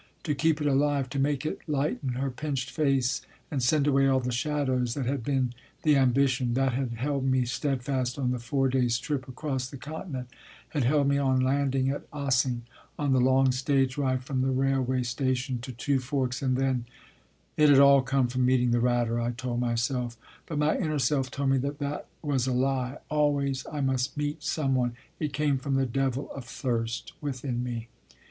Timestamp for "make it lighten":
1.19-2.13